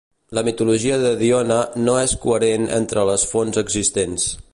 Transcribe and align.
La 0.35 0.43
mitologia 0.45 0.95
de 1.03 1.11
Dione 1.19 1.57
no 1.83 1.97
és 2.05 2.15
coherent 2.23 2.65
entre 2.79 3.05
les 3.11 3.27
fonts 3.35 3.61
existents. 3.65 4.27